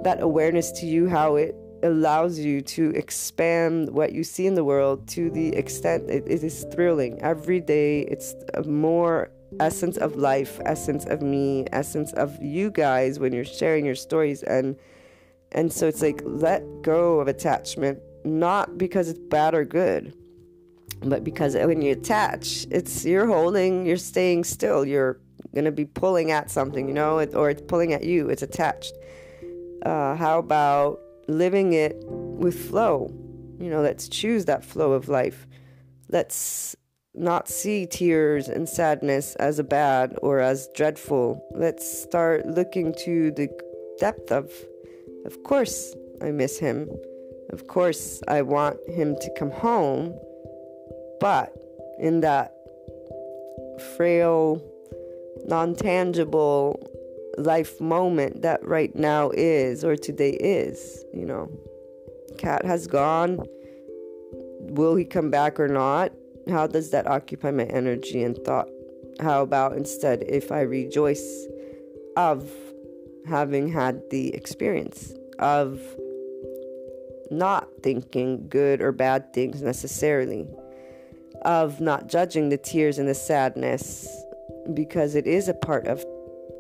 that 0.04 0.20
awareness 0.20 0.70
to 0.72 0.86
you, 0.86 1.08
how 1.08 1.36
it 1.36 1.54
allows 1.82 2.38
you 2.38 2.60
to 2.60 2.90
expand 2.90 3.90
what 3.90 4.12
you 4.12 4.22
see 4.22 4.46
in 4.46 4.54
the 4.54 4.64
world 4.64 5.08
to 5.08 5.30
the 5.30 5.48
extent 5.56 6.10
it, 6.10 6.24
it 6.26 6.44
is 6.44 6.66
thrilling. 6.72 7.20
Every 7.22 7.60
day 7.60 8.02
it's 8.02 8.34
more 8.66 9.30
essence 9.58 9.96
of 9.96 10.16
life, 10.16 10.60
essence 10.66 11.06
of 11.06 11.22
me, 11.22 11.64
essence 11.72 12.12
of 12.12 12.40
you 12.42 12.70
guys 12.70 13.18
when 13.18 13.32
you're 13.32 13.44
sharing 13.44 13.84
your 13.84 13.94
stories 13.94 14.42
and 14.42 14.76
and 15.52 15.72
so 15.72 15.88
it's 15.88 16.02
like 16.02 16.20
let 16.24 16.62
go 16.82 17.18
of 17.18 17.26
attachment 17.26 18.00
not 18.24 18.78
because 18.78 19.08
it's 19.08 19.18
bad 19.18 19.54
or 19.54 19.64
good 19.64 20.14
but 21.02 21.24
because 21.24 21.54
when 21.54 21.80
you 21.80 21.92
attach 21.92 22.66
it's 22.70 23.04
you're 23.04 23.26
holding 23.26 23.86
you're 23.86 23.96
staying 23.96 24.44
still 24.44 24.84
you're 24.84 25.18
to 25.54 25.72
be 25.72 25.84
pulling 25.84 26.30
at 26.30 26.50
something 26.50 26.88
you 26.88 26.94
know 26.94 27.18
it, 27.18 27.34
or 27.34 27.50
it's 27.50 27.62
pulling 27.62 27.92
at 27.92 28.04
you 28.04 28.28
it's 28.28 28.42
attached. 28.42 28.92
Uh, 29.84 30.14
how 30.14 30.38
about 30.38 31.00
living 31.26 31.72
it 31.72 31.96
with 32.06 32.68
flow? 32.68 33.08
You 33.58 33.70
know 33.70 33.80
let's 33.80 34.08
choose 34.08 34.44
that 34.44 34.64
flow 34.64 34.92
of 34.92 35.08
life. 35.08 35.46
Let's 36.08 36.76
not 37.14 37.48
see 37.48 37.86
tears 37.86 38.48
and 38.48 38.68
sadness 38.68 39.34
as 39.36 39.58
a 39.58 39.64
bad 39.64 40.16
or 40.22 40.38
as 40.38 40.68
dreadful. 40.74 41.44
Let's 41.54 42.02
start 42.02 42.46
looking 42.46 42.94
to 43.04 43.30
the 43.32 43.48
depth 43.98 44.32
of 44.32 44.50
of 45.26 45.42
course 45.42 45.94
i 46.22 46.30
miss 46.30 46.58
him 46.58 46.88
of 47.52 47.66
course 47.66 48.20
i 48.28 48.42
want 48.42 48.76
him 48.88 49.16
to 49.20 49.32
come 49.38 49.50
home 49.50 50.14
but 51.20 51.54
in 51.98 52.20
that 52.20 52.54
frail, 53.96 54.62
non 55.46 55.74
tangible 55.74 56.80
life 57.38 57.80
moment 57.80 58.42
that 58.42 58.66
right 58.66 58.94
now 58.96 59.30
is 59.34 59.84
or 59.84 59.96
today 59.96 60.30
is, 60.32 61.04
you 61.14 61.24
know, 61.24 61.50
cat 62.38 62.64
has 62.64 62.86
gone. 62.86 63.38
Will 64.72 64.94
he 64.96 65.04
come 65.04 65.30
back 65.30 65.58
or 65.60 65.68
not? 65.68 66.12
How 66.48 66.66
does 66.66 66.90
that 66.90 67.06
occupy 67.06 67.50
my 67.50 67.64
energy 67.64 68.22
and 68.22 68.36
thought? 68.44 68.68
How 69.20 69.42
about 69.42 69.76
instead 69.76 70.24
if 70.26 70.50
I 70.50 70.60
rejoice 70.60 71.46
of 72.16 72.50
having 73.28 73.68
had 73.68 74.02
the 74.10 74.34
experience 74.34 75.14
of 75.38 75.80
not 77.30 77.68
thinking 77.82 78.48
good 78.48 78.80
or 78.80 78.92
bad 78.92 79.32
things 79.32 79.62
necessarily, 79.62 80.46
of 81.42 81.80
not 81.80 82.08
judging 82.08 82.48
the 82.48 82.58
tears 82.58 82.98
and 82.98 83.08
the 83.08 83.14
sadness 83.14 84.08
because 84.74 85.14
it 85.14 85.26
is 85.26 85.48
a 85.48 85.54
part 85.54 85.86
of 85.86 86.04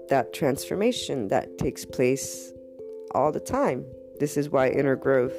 that 0.08 0.32
transformation 0.32 1.28
that 1.28 1.58
takes 1.58 1.84
place 1.84 2.52
all 3.14 3.30
the 3.32 3.40
time. 3.40 3.84
This 4.18 4.36
is 4.36 4.50
why 4.50 4.68
inner 4.68 4.96
growth 4.96 5.36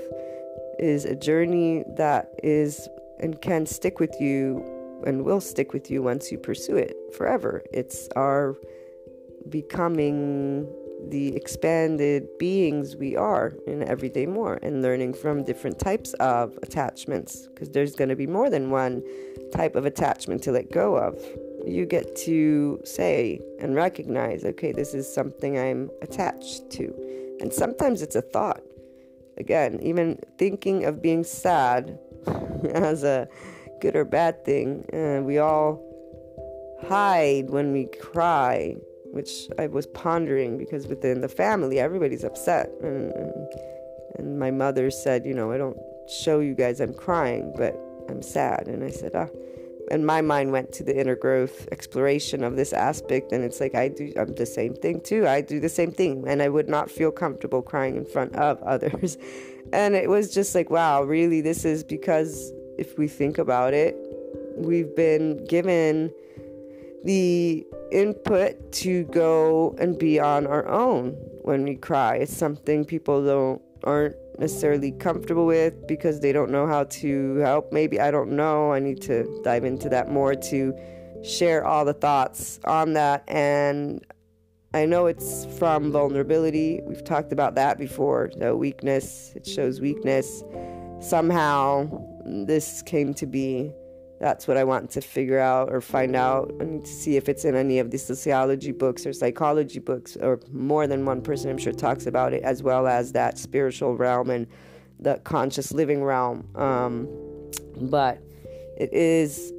is 0.79 1.05
a 1.05 1.15
journey 1.15 1.83
that 1.97 2.31
is 2.43 2.87
and 3.19 3.39
can 3.41 3.65
stick 3.65 3.99
with 3.99 4.15
you 4.19 4.63
and 5.05 5.23
will 5.23 5.41
stick 5.41 5.73
with 5.73 5.91
you 5.91 6.01
once 6.01 6.31
you 6.31 6.37
pursue 6.37 6.77
it 6.77 6.95
forever. 7.15 7.63
It's 7.71 8.07
our 8.15 8.55
becoming 9.49 10.67
the 11.09 11.35
expanded 11.35 12.27
beings 12.37 12.95
we 12.95 13.15
are 13.15 13.53
in 13.67 13.83
everyday 13.83 14.25
more 14.25 14.59
and 14.61 14.81
learning 14.81 15.13
from 15.13 15.43
different 15.43 15.79
types 15.79 16.13
of 16.15 16.57
attachments 16.63 17.47
because 17.47 17.69
there's 17.69 17.95
going 17.95 18.09
to 18.09 18.15
be 18.15 18.27
more 18.27 18.49
than 18.49 18.69
one 18.69 19.03
type 19.51 19.75
of 19.75 19.85
attachment 19.85 20.43
to 20.43 20.51
let 20.51 20.71
go 20.71 20.95
of. 20.95 21.19
You 21.65 21.85
get 21.85 22.15
to 22.27 22.79
say 22.83 23.39
and 23.59 23.75
recognize, 23.75 24.43
okay, 24.45 24.71
this 24.71 24.93
is 24.93 25.11
something 25.11 25.57
I'm 25.57 25.89
attached 26.01 26.69
to. 26.71 27.37
And 27.39 27.53
sometimes 27.53 28.01
it's 28.01 28.15
a 28.15 28.21
thought. 28.21 28.61
Again, 29.37 29.79
even 29.81 30.19
thinking 30.37 30.85
of 30.85 31.01
being 31.01 31.23
sad 31.23 31.97
as 32.73 33.03
a 33.03 33.27
good 33.79 33.95
or 33.95 34.05
bad 34.05 34.45
thing, 34.45 34.85
uh, 34.93 35.21
we 35.23 35.39
all 35.39 35.81
hide 36.87 37.49
when 37.49 37.71
we 37.71 37.85
cry, 37.85 38.75
which 39.11 39.47
I 39.59 39.67
was 39.67 39.85
pondering 39.87 40.57
because 40.57 40.87
within 40.87 41.21
the 41.21 41.27
family, 41.29 41.79
everybody's 41.79 42.23
upset. 42.23 42.69
And, 42.81 43.11
and, 44.15 44.39
my 44.39 44.51
mother 44.51 44.89
said, 44.91 45.25
You 45.25 45.33
know, 45.33 45.51
I 45.51 45.57
don't 45.57 45.77
show 46.09 46.39
you 46.39 46.55
guys 46.55 46.79
I'm 46.79 46.93
crying, 46.93 47.53
but 47.57 47.77
I'm 48.09 48.21
sad. 48.21 48.67
And 48.67 48.83
I 48.83 48.89
said, 48.89 49.11
Ah. 49.15 49.27
And 49.89 50.05
my 50.05 50.21
mind 50.21 50.53
went 50.53 50.71
to 50.73 50.83
the 50.83 50.97
inner 50.97 51.15
growth 51.15 51.67
exploration 51.71 52.45
of 52.45 52.55
this 52.55 52.71
aspect. 52.71 53.33
And 53.33 53.43
it's 53.43 53.59
like, 53.59 53.75
I 53.75 53.89
do 53.89 54.13
I'm 54.17 54.33
the 54.35 54.45
same 54.45 54.73
thing 54.73 55.01
too. 55.01 55.27
I 55.27 55.41
do 55.41 55.59
the 55.59 55.69
same 55.69 55.91
thing. 55.91 56.23
And 56.27 56.41
I 56.41 56.47
would 56.47 56.69
not 56.69 56.89
feel 56.89 57.11
comfortable 57.11 57.61
crying 57.61 57.97
in 57.97 58.05
front 58.05 58.33
of 58.35 58.61
others. 58.63 59.17
And 59.73 59.95
it 59.95 60.09
was 60.09 60.33
just 60.33 60.55
like, 60.55 60.69
wow, 60.69 61.03
really, 61.03 61.41
this 61.41 61.65
is 61.65 61.83
because 61.83 62.53
if 62.77 62.97
we 62.97 63.07
think 63.07 63.37
about 63.37 63.73
it, 63.73 63.95
we've 64.55 64.95
been 64.95 65.45
given 65.45 66.13
the 67.03 67.65
input 67.91 68.71
to 68.71 69.03
go 69.05 69.75
and 69.79 69.97
be 69.97 70.19
on 70.19 70.47
our 70.47 70.67
own 70.67 71.11
when 71.41 71.63
we 71.63 71.75
cry. 71.75 72.17
It's 72.17 72.35
something 72.35 72.85
people 72.85 73.25
don't 73.25 73.61
aren't 73.83 74.15
necessarily 74.37 74.91
comfortable 74.91 75.45
with 75.45 75.87
because 75.87 76.19
they 76.19 76.31
don't 76.31 76.51
know 76.51 76.67
how 76.67 76.83
to 76.83 77.35
help. 77.37 77.71
Maybe 77.71 77.99
I 77.99 78.11
don't 78.11 78.31
know. 78.31 78.71
I 78.71 78.79
need 78.79 79.01
to 79.03 79.41
dive 79.43 79.63
into 79.63 79.89
that 79.89 80.11
more 80.11 80.35
to 80.35 80.73
share 81.23 81.65
all 81.65 81.85
the 81.85 81.93
thoughts 81.93 82.59
on 82.65 82.93
that 82.93 83.23
and 83.27 84.05
I 84.73 84.85
know 84.85 85.07
it's 85.07 85.45
from 85.57 85.91
vulnerability. 85.91 86.79
We've 86.85 87.03
talked 87.03 87.33
about 87.33 87.55
that 87.55 87.77
before. 87.77 88.31
The 88.37 88.55
weakness, 88.55 89.33
it 89.35 89.45
shows 89.45 89.81
weakness. 89.81 90.43
Somehow 91.01 91.89
this 92.25 92.81
came 92.83 93.13
to 93.15 93.25
be 93.25 93.73
that's 94.21 94.47
what 94.47 94.55
I 94.55 94.63
want 94.63 94.91
to 94.91 95.01
figure 95.01 95.39
out 95.39 95.73
or 95.73 95.81
find 95.81 96.15
out 96.15 96.53
and 96.59 96.85
to 96.85 96.91
see 96.91 97.17
if 97.17 97.27
it's 97.27 97.43
in 97.43 97.55
any 97.55 97.79
of 97.79 97.89
the 97.89 97.97
sociology 97.97 98.71
books 98.71 99.07
or 99.07 99.13
psychology 99.13 99.79
books 99.79 100.15
or 100.15 100.39
more 100.51 100.85
than 100.85 101.05
one 101.05 101.23
person 101.23 101.49
I'm 101.49 101.57
sure 101.57 101.73
talks 101.73 102.05
about 102.05 102.31
it 102.31 102.43
as 102.43 102.61
well 102.61 102.85
as 102.85 103.13
that 103.13 103.39
spiritual 103.39 103.97
realm 103.97 104.29
and 104.29 104.45
the 104.99 105.15
conscious 105.23 105.71
living 105.71 106.03
realm. 106.03 106.47
Um, 106.53 107.09
but 107.89 108.19
it 108.77 108.93
is 108.93 109.51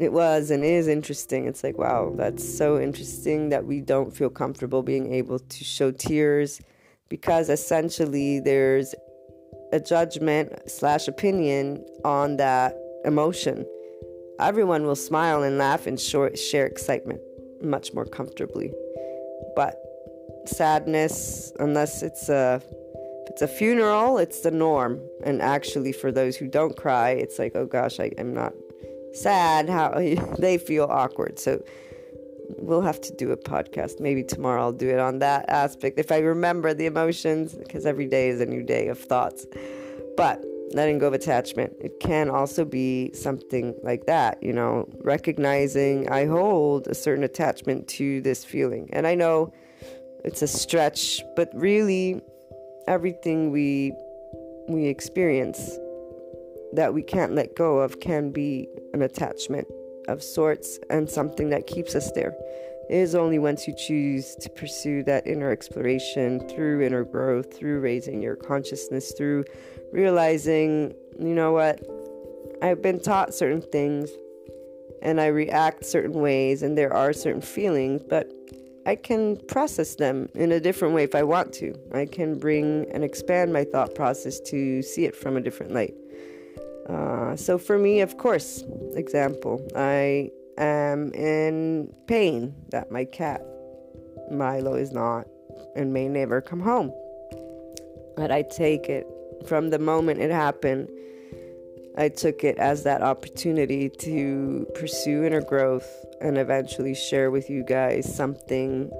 it 0.00 0.12
was 0.12 0.50
and 0.50 0.64
is 0.64 0.88
interesting. 0.88 1.46
It's 1.46 1.62
like, 1.62 1.78
wow, 1.78 2.12
that's 2.16 2.42
so 2.42 2.80
interesting 2.80 3.50
that 3.50 3.64
we 3.64 3.80
don't 3.80 4.10
feel 4.10 4.30
comfortable 4.30 4.82
being 4.82 5.14
able 5.14 5.38
to 5.38 5.64
show 5.64 5.92
tears 5.92 6.60
because 7.08 7.48
essentially 7.48 8.40
there's 8.40 8.92
a 9.72 9.78
judgment 9.78 10.68
slash 10.68 11.06
opinion 11.06 11.84
on 12.04 12.38
that 12.38 12.74
emotion 13.04 13.64
everyone 14.40 14.84
will 14.86 14.96
smile 14.96 15.42
and 15.42 15.58
laugh 15.58 15.86
and 15.86 16.00
share 16.00 16.66
excitement 16.66 17.20
much 17.62 17.92
more 17.92 18.04
comfortably. 18.04 18.72
But 19.56 19.80
sadness, 20.46 21.52
unless 21.58 22.02
it's 22.02 22.28
a 22.28 22.62
it's 23.26 23.42
a 23.42 23.48
funeral, 23.48 24.18
it's 24.18 24.40
the 24.40 24.50
norm. 24.50 25.00
And 25.22 25.40
actually, 25.40 25.92
for 25.92 26.10
those 26.10 26.36
who 26.36 26.48
don't 26.48 26.76
cry, 26.76 27.10
it's 27.10 27.38
like, 27.38 27.54
oh 27.54 27.66
gosh, 27.66 28.00
I, 28.00 28.10
am 28.18 28.34
not 28.34 28.52
sad. 29.12 29.68
How 29.68 29.90
they 30.38 30.58
feel 30.58 30.84
awkward. 30.84 31.38
So 31.38 31.62
we'll 32.58 32.80
have 32.80 33.00
to 33.02 33.14
do 33.14 33.30
a 33.30 33.36
podcast. 33.36 34.00
Maybe 34.00 34.24
tomorrow 34.24 34.62
I'll 34.62 34.72
do 34.72 34.90
it 34.90 34.98
on 34.98 35.20
that 35.20 35.48
aspect 35.48 35.98
if 35.98 36.10
I 36.10 36.18
remember 36.18 36.74
the 36.74 36.86
emotions, 36.86 37.54
because 37.54 37.86
every 37.86 38.06
day 38.06 38.28
is 38.28 38.40
a 38.40 38.46
new 38.46 38.62
day 38.62 38.88
of 38.88 38.98
thoughts. 38.98 39.46
But 40.16 40.44
letting 40.72 40.98
go 40.98 41.08
of 41.08 41.14
attachment. 41.14 41.74
It 41.80 42.00
can 42.00 42.30
also 42.30 42.64
be 42.64 43.12
something 43.12 43.74
like 43.82 44.06
that, 44.06 44.42
you 44.42 44.52
know, 44.52 44.88
recognizing 45.02 46.08
I 46.10 46.26
hold 46.26 46.86
a 46.86 46.94
certain 46.94 47.24
attachment 47.24 47.88
to 47.88 48.20
this 48.20 48.44
feeling. 48.44 48.88
And 48.92 49.06
I 49.06 49.14
know 49.14 49.52
it's 50.24 50.42
a 50.42 50.46
stretch, 50.46 51.22
but 51.36 51.50
really 51.54 52.20
everything 52.86 53.50
we 53.50 53.92
we 54.68 54.86
experience 54.86 55.78
that 56.72 56.94
we 56.94 57.02
can't 57.02 57.34
let 57.34 57.56
go 57.56 57.78
of 57.80 57.98
can 58.00 58.30
be 58.30 58.68
an 58.94 59.02
attachment 59.02 59.66
of 60.08 60.22
sorts 60.22 60.78
and 60.88 61.10
something 61.10 61.50
that 61.50 61.66
keeps 61.66 61.94
us 61.94 62.12
there. 62.12 62.34
Is 62.90 63.14
only 63.14 63.38
once 63.38 63.68
you 63.68 63.74
choose 63.76 64.34
to 64.40 64.50
pursue 64.50 65.04
that 65.04 65.24
inner 65.24 65.52
exploration 65.52 66.40
through 66.48 66.82
inner 66.82 67.04
growth, 67.04 67.56
through 67.56 67.78
raising 67.78 68.20
your 68.20 68.34
consciousness, 68.34 69.12
through 69.16 69.44
realizing, 69.92 70.92
you 71.16 71.32
know 71.32 71.52
what, 71.52 71.80
I've 72.60 72.82
been 72.82 72.98
taught 72.98 73.32
certain 73.32 73.62
things 73.62 74.10
and 75.02 75.20
I 75.20 75.26
react 75.26 75.84
certain 75.84 76.20
ways, 76.20 76.64
and 76.64 76.76
there 76.76 76.92
are 76.92 77.12
certain 77.12 77.40
feelings, 77.40 78.02
but 78.02 78.28
I 78.86 78.96
can 78.96 79.36
process 79.46 79.94
them 79.94 80.28
in 80.34 80.50
a 80.50 80.58
different 80.58 80.92
way 80.92 81.04
if 81.04 81.14
I 81.14 81.22
want 81.22 81.52
to. 81.54 81.72
I 81.94 82.06
can 82.06 82.40
bring 82.40 82.90
and 82.92 83.04
expand 83.04 83.52
my 83.52 83.62
thought 83.62 83.94
process 83.94 84.40
to 84.46 84.82
see 84.82 85.04
it 85.04 85.14
from 85.14 85.36
a 85.36 85.40
different 85.40 85.72
light. 85.72 85.94
Uh, 86.88 87.36
so, 87.36 87.56
for 87.56 87.78
me, 87.78 88.00
of 88.00 88.18
course, 88.18 88.64
example, 88.96 89.64
I 89.76 90.32
am 90.62 91.12
in 91.14 91.92
pain 92.06 92.54
that 92.70 92.90
my 92.90 93.04
cat, 93.04 93.42
Milo, 94.30 94.74
is 94.74 94.92
not 94.92 95.26
and 95.76 95.92
may 95.92 96.08
never 96.08 96.40
come 96.40 96.60
home. 96.60 96.92
But 98.16 98.30
I 98.30 98.42
take 98.42 98.88
it 98.88 99.06
from 99.46 99.70
the 99.70 99.78
moment 99.78 100.20
it 100.20 100.30
happened, 100.30 100.88
I 101.96 102.08
took 102.08 102.44
it 102.44 102.58
as 102.58 102.84
that 102.84 103.02
opportunity 103.02 103.88
to 103.88 104.66
pursue 104.74 105.24
inner 105.24 105.40
growth 105.40 105.88
and 106.20 106.38
eventually 106.38 106.94
share 106.94 107.30
with 107.30 107.50
you 107.50 107.64
guys 107.64 108.12
something 108.14 108.90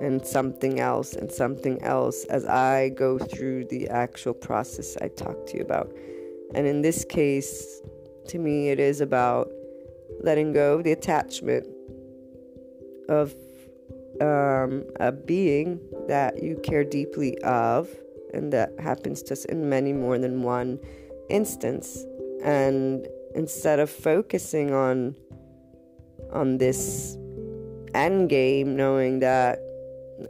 and 0.00 0.24
something 0.24 0.80
else 0.80 1.14
and 1.14 1.30
something 1.30 1.82
else 1.82 2.24
as 2.26 2.46
I 2.46 2.90
go 2.90 3.18
through 3.18 3.66
the 3.66 3.88
actual 3.88 4.34
process 4.34 4.96
I 5.00 5.08
talked 5.08 5.48
to 5.48 5.58
you 5.58 5.62
about. 5.62 5.92
And 6.54 6.66
in 6.66 6.82
this 6.82 7.04
case, 7.04 7.80
to 8.28 8.38
me, 8.38 8.68
it 8.70 8.80
is 8.80 9.00
about 9.00 9.50
letting 10.22 10.52
go 10.52 10.74
of 10.76 10.84
the 10.84 10.92
attachment 10.92 11.66
of 13.08 13.34
um, 14.20 14.84
a 15.00 15.12
being 15.12 15.80
that 16.08 16.42
you 16.42 16.60
care 16.62 16.84
deeply 16.84 17.38
of 17.38 17.88
and 18.32 18.52
that 18.52 18.70
happens 18.78 19.28
us 19.30 19.44
in 19.46 19.68
many 19.68 19.92
more 19.92 20.18
than 20.18 20.42
one 20.42 20.78
instance. 21.28 22.04
And 22.44 23.06
instead 23.34 23.80
of 23.80 23.90
focusing 23.90 24.72
on 24.72 25.16
on 26.32 26.58
this 26.58 27.16
end 27.94 28.28
game 28.28 28.76
knowing 28.76 29.18
that 29.18 29.58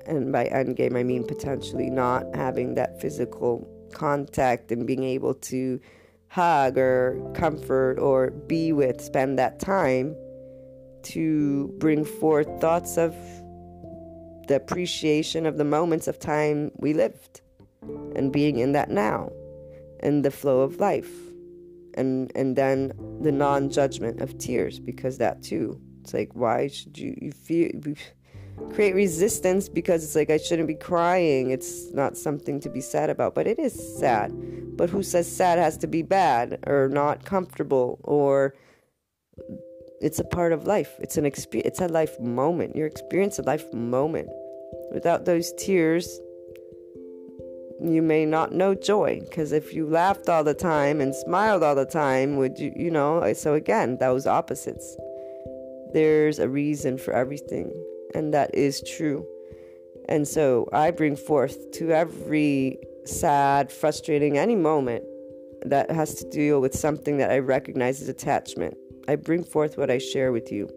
and 0.07 0.33
by 0.33 0.45
end 0.47 0.77
game 0.77 0.97
I 0.97 1.03
mean 1.03 1.25
potentially 1.25 1.91
not 1.91 2.25
having 2.35 2.75
that 2.75 3.01
physical 3.01 3.69
contact 3.93 4.73
and 4.73 4.87
being 4.87 5.05
able 5.05 5.35
to 5.35 5.81
hug 6.31 6.79
or 6.79 7.21
comfort 7.35 7.99
or 7.99 8.31
be 8.31 8.73
with 8.73 9.01
spend 9.01 9.37
that 9.37 9.59
time 9.59 10.15
to 11.03 11.75
bring 11.79 12.05
forth 12.05 12.47
thoughts 12.61 12.97
of 12.97 13.13
the 14.47 14.55
appreciation 14.55 15.45
of 15.45 15.59
the 15.59 15.65
moments 15.65 16.07
of 16.07 16.21
time 16.21 16.71
we 16.77 16.93
lived 16.93 17.41
and 18.15 18.33
being 18.33 18.61
in 18.61 18.71
that 18.73 18.91
now 18.91 19.29
and 20.01 20.25
the 20.25 20.31
flow 20.31 20.61
of 20.61 20.79
life 20.79 21.11
and 21.95 22.31
and 22.37 22.55
then 22.55 22.93
the 23.23 23.33
non-judgment 23.33 24.21
of 24.21 24.39
tears 24.39 24.79
because 24.79 25.19
that 25.19 25.43
too 25.43 25.81
it's 26.01 26.15
like 26.15 26.31
why 26.35 26.69
should 26.69 26.97
you 26.97 27.13
you 27.21 27.33
feel 27.33 27.71
create 28.73 28.95
resistance 28.95 29.69
because 29.69 30.05
it's 30.05 30.15
like 30.15 30.31
I 30.31 30.39
shouldn't 30.39 30.69
be 30.69 30.75
crying. 30.75 31.51
It's 31.51 31.93
not 31.93 32.17
something 32.17 32.61
to 32.61 32.69
be 32.71 32.81
sad 32.81 33.11
about 33.11 33.35
but 33.35 33.47
it 33.47 33.59
is 33.59 33.99
sad. 33.99 34.33
But 34.77 34.91
who 34.91 35.03
says 35.03 35.31
sad 35.31 35.59
has 35.59 35.77
to 35.79 35.87
be 35.87 36.03
bad 36.03 36.59
or 36.67 36.89
not 36.89 37.25
comfortable 37.25 38.01
or 38.03 38.55
it's 40.01 40.19
a 40.19 40.25
part 40.25 40.53
of 40.53 40.67
life. 40.67 40.91
It's 41.01 41.17
an 41.17 41.27
experience 41.27 41.69
it's 41.69 41.81
a 41.81 41.89
life 41.89 42.19
moment. 42.21 42.77
Your 42.77 42.87
experience 42.87 43.39
a 43.39 43.43
life 43.43 43.71
moment. 43.73 44.29
Without 44.93 45.25
those 45.25 45.53
tears 45.59 46.21
you 47.83 48.03
may 48.03 48.27
not 48.27 48.53
know 48.53 48.75
joy. 48.75 49.21
Because 49.21 49.53
if 49.53 49.73
you 49.75 49.87
laughed 49.87 50.29
all 50.29 50.45
the 50.45 50.55
time 50.55 51.01
and 51.01 51.15
smiled 51.15 51.63
all 51.63 51.75
the 51.75 51.87
time 51.87 52.37
would 52.37 52.59
you 52.59 52.73
you 52.77 52.91
know 52.91 53.33
so 53.35 53.55
again 53.55 53.99
those 53.99 54.27
opposites. 54.27 54.97
There's 55.93 56.39
a 56.39 56.49
reason 56.49 56.99
for 56.99 57.13
everything 57.13 57.73
and 58.15 58.35
that 58.35 58.55
is 58.55 58.83
true. 58.83 59.27
And 60.09 60.27
so 60.27 60.69
i 60.73 60.91
bring 60.91 61.17
forth 61.17 61.71
to 61.73 61.93
every 61.93 62.79
sad 63.05 63.71
frustrating 63.71 64.39
any 64.39 64.57
moment 64.57 65.05
that 65.65 65.91
has 65.91 66.15
to 66.15 66.29
deal 66.31 66.61
with 66.61 66.75
something 66.75 67.19
that 67.19 67.31
i 67.31 67.39
recognize 67.39 68.01
as 68.01 68.09
attachment 68.09 68.77
i 69.09 69.15
bring 69.15 69.45
forth 69.45 69.77
what 69.77 69.91
i 69.91 69.99
share 69.99 70.33
with 70.33 70.51
you. 70.51 70.69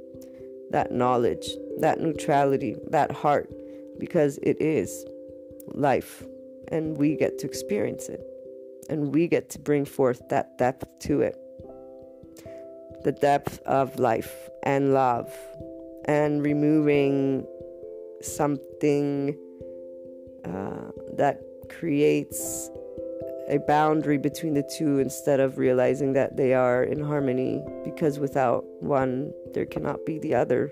That 0.71 0.91
knowledge 0.91 1.47
that 1.79 1.99
neutrality 1.99 2.75
that 2.89 3.11
heart 3.11 3.49
because 3.99 4.39
it 4.43 4.61
is 4.61 5.05
life 5.73 6.23
and 6.69 6.97
we 6.97 7.15
get 7.15 7.37
to 7.39 7.47
experience 7.47 8.09
it. 8.09 8.21
And 8.89 9.13
we 9.13 9.27
get 9.27 9.49
to 9.51 9.59
bring 9.59 9.85
forth 9.85 10.21
that 10.29 10.57
depth 10.57 10.85
to 11.01 11.21
it. 11.21 11.37
The 13.03 13.11
depth 13.11 13.59
of 13.59 13.97
life 13.99 14.49
and 14.63 14.93
love 14.93 15.31
and 16.05 16.43
removing 16.43 17.45
something 18.21 19.37
uh, 20.45 20.91
that 21.15 21.41
creates 21.69 22.69
a 23.49 23.57
boundary 23.59 24.17
between 24.17 24.53
the 24.53 24.63
two 24.77 24.99
instead 24.99 25.39
of 25.39 25.57
realizing 25.57 26.13
that 26.13 26.37
they 26.37 26.53
are 26.53 26.83
in 26.83 27.03
harmony 27.03 27.61
because 27.83 28.19
without 28.19 28.63
one 28.81 29.33
there 29.53 29.65
cannot 29.65 30.05
be 30.05 30.19
the 30.19 30.33
other. 30.33 30.71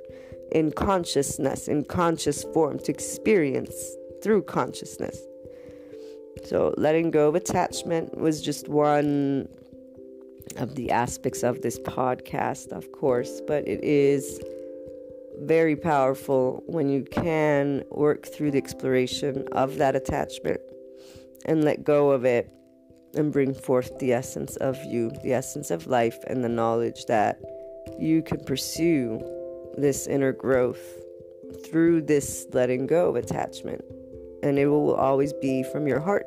In 0.52 0.72
consciousness 0.72 1.67
in 1.67 1.86
conscious 1.86 2.44
form 2.44 2.80
to 2.80 2.91
experience 2.91 3.74
through 4.22 4.44
consciousness. 4.44 5.17
So 6.44 6.74
letting 6.78 7.12
go 7.12 7.30
of 7.30 7.36
attachment 7.36 8.17
was 8.17 8.41
just 8.41 8.67
one 8.67 9.48
of 10.58 10.76
the 10.76 10.91
aspects 10.91 11.44
of 11.44 11.62
this 11.62 11.80
podcast 11.80 12.72
of 12.72 12.91
course 12.91 13.41
but 13.48 13.65
it 13.67 13.82
is 13.84 14.41
very 15.39 15.76
powerful 15.76 16.63
when 16.67 16.89
you 16.89 17.04
can 17.04 17.84
work 17.89 18.28
through 18.28 18.52
the 18.52 18.58
exploration 18.58 19.48
of 19.52 19.78
that 19.78 19.96
attachment 19.96 20.62
and 21.46 21.63
let 21.63 21.84
go 21.84 22.12
of 22.12 22.26
it 22.26 22.52
and 23.15 23.32
bring 23.32 23.54
forth 23.54 23.98
the 24.00 24.13
essence 24.13 24.56
of 24.58 24.78
you, 24.86 25.12
the 25.24 25.34
essence 25.34 25.72
of 25.72 25.88
life, 25.88 26.17
and 26.28 26.44
the 26.44 26.50
knowledge 26.50 27.06
that 27.06 27.39
you 28.00 28.22
can 28.22 28.39
pursue 28.46 29.20
this 29.78 30.08
inner 30.08 30.32
growth 30.32 30.82
through 31.65 32.02
this 32.02 32.46
letting 32.54 32.88
go 32.88 33.10
of 33.10 33.15
attachment. 33.15 33.84
And 34.44 34.58
it 34.58 34.67
will 34.67 34.96
always 34.96 35.34
be 35.34 35.63
from 35.63 35.88
your 35.88 36.00
heart 36.00 36.26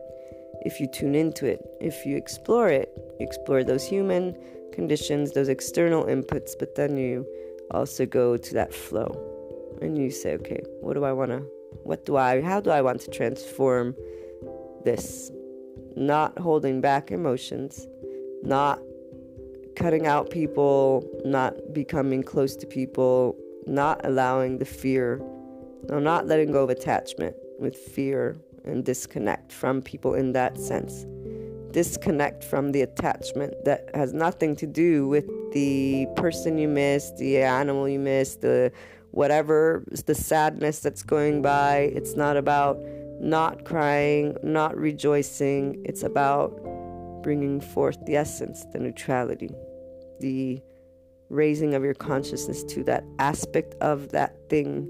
if 0.65 0.81
you 0.81 0.87
tune 0.87 1.15
into 1.15 1.47
it, 1.47 1.61
if 1.81 2.07
you 2.07 2.17
explore 2.17 2.69
it, 2.69 2.91
you 3.21 3.27
explore 3.27 3.65
those 3.65 3.87
human 3.87 4.35
conditions, 4.73 5.33
those 5.33 5.49
external 5.49 6.05
inputs, 6.05 6.53
but 6.59 6.75
then 6.75 6.97
you 6.97 7.27
also 7.75 8.07
go 8.07 8.37
to 8.37 8.55
that 8.55 8.73
flow 8.73 9.11
and 9.83 9.99
you 9.99 10.11
say, 10.11 10.35
okay, 10.35 10.61
what 10.81 10.95
do 10.95 11.05
I 11.05 11.13
want 11.13 11.31
to, 11.31 11.41
what 11.83 12.07
do 12.07 12.17
I, 12.17 12.41
how 12.41 12.61
do 12.61 12.71
I 12.71 12.81
want 12.81 13.01
to 13.03 13.11
transform 13.11 13.95
this? 14.85 15.31
Not 15.97 16.39
holding 16.39 16.81
back 16.81 17.11
emotions, 17.11 17.87
not 18.43 18.81
cutting 19.77 20.07
out 20.07 20.31
people, 20.31 21.05
not 21.25 21.55
becoming 21.73 22.23
close 22.23 22.57
to 22.57 22.67
people, 22.67 23.37
not 23.67 24.01
allowing 24.05 24.59
the 24.59 24.65
fear, 24.65 25.21
no, 25.89 25.99
not 25.99 26.27
letting 26.27 26.53
go 26.53 26.65
of 26.65 26.71
attachment 26.71 27.37
with 27.59 27.77
fear 27.77 28.37
and 28.65 28.85
disconnect 28.85 29.53
from 29.53 29.83
people 29.83 30.15
in 30.15 30.33
that 30.33 30.59
sense. 30.59 31.05
Disconnect 31.75 32.45
from 32.45 32.71
the 32.71 32.83
attachment 32.83 33.65
that 33.65 33.91
has 33.95 34.13
nothing 34.13 34.55
to 34.57 34.67
do 34.67 35.09
with 35.09 35.27
the 35.53 36.07
person 36.15 36.57
you 36.57 36.69
miss, 36.69 37.11
the 37.19 37.43
animal 37.43 37.89
you 37.89 37.99
miss, 37.99 38.37
the 38.37 38.71
whatever, 39.11 39.85
the 40.07 40.15
sadness 40.15 40.79
that's 40.79 41.03
going 41.03 41.43
by. 41.43 41.91
It's 41.95 42.15
not 42.15 42.37
about 42.37 42.79
not 43.21 43.65
crying, 43.65 44.37
not 44.45 44.77
rejoicing. 44.77 45.83
It's 45.85 46.05
about 46.05 46.51
bringing 47.25 47.61
forth 47.61 47.99
the 48.07 48.15
essence, 48.15 48.65
the 48.73 48.79
neutrality, 48.79 49.51
the 50.21 50.63
raising 51.29 51.75
of 51.75 51.83
your 51.83 51.95
consciousness 51.95 52.63
to 52.65 52.85
that 52.85 53.03
aspect 53.19 53.75
of 53.81 54.11
that 54.11 54.37
thing 54.49 54.89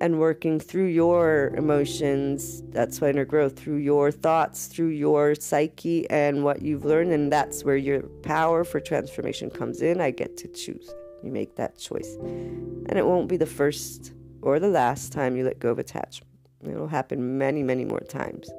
and 0.00 0.18
working 0.18 0.58
through 0.58 0.86
your 0.86 1.52
emotions. 1.56 2.62
That's 2.70 3.00
why 3.00 3.10
inner 3.10 3.24
growth, 3.24 3.58
through 3.58 3.76
your 3.76 4.10
thoughts, 4.10 4.66
through 4.66 4.88
your 4.88 5.34
psyche 5.34 6.08
and 6.08 6.42
what 6.42 6.62
you've 6.62 6.84
learned. 6.84 7.12
And 7.12 7.30
that's 7.30 7.64
where 7.64 7.76
your 7.76 8.02
power 8.22 8.64
for 8.64 8.80
transformation 8.80 9.50
comes 9.50 9.82
in. 9.82 10.00
I 10.00 10.10
get 10.10 10.36
to 10.38 10.48
choose. 10.48 10.90
You 11.22 11.30
make 11.30 11.56
that 11.56 11.78
choice. 11.78 12.16
And 12.20 12.92
it 12.96 13.06
won't 13.06 13.28
be 13.28 13.36
the 13.36 13.46
first 13.46 14.12
or 14.42 14.58
the 14.58 14.68
last 14.68 15.12
time 15.12 15.36
you 15.36 15.44
let 15.44 15.58
go 15.58 15.70
of 15.70 15.78
attachment. 15.78 16.30
It'll 16.64 16.88
happen 16.88 17.38
many, 17.38 17.62
many 17.62 17.84
more 17.84 18.00
times, 18.00 18.50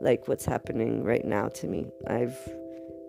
like 0.00 0.28
what's 0.28 0.44
happening 0.44 1.02
right 1.02 1.24
now 1.24 1.48
to 1.48 1.66
me. 1.66 1.86
I've 2.06 2.36